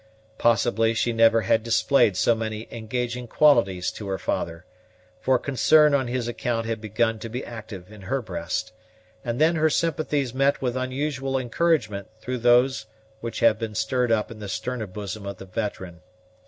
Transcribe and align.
Possibly 0.39 0.95
she 0.95 1.13
never 1.13 1.41
had 1.41 1.61
displayed 1.61 2.17
so 2.17 2.33
many 2.33 2.67
engaging 2.71 3.27
qualities 3.27 3.91
to 3.91 4.07
her 4.07 4.17
father; 4.17 4.65
for 5.19 5.37
concern 5.37 5.93
on 5.93 6.07
his 6.07 6.27
account 6.27 6.65
had 6.65 6.81
begun 6.81 7.19
to 7.19 7.29
be 7.29 7.45
active 7.45 7.91
in 7.91 8.01
her 8.01 8.19
breast; 8.19 8.73
and 9.23 9.39
then 9.39 9.57
her 9.57 9.69
sympathies 9.69 10.33
met 10.33 10.59
with 10.59 10.75
unusual 10.75 11.37
encouragement 11.37 12.07
through 12.19 12.39
those 12.39 12.87
which 13.19 13.41
had 13.41 13.59
been 13.59 13.75
stirred 13.75 14.11
up 14.11 14.31
in 14.31 14.39
the 14.39 14.49
sterner 14.49 14.87
bosom 14.87 15.27
of 15.27 15.37
the 15.37 15.45
veteran. 15.45 16.01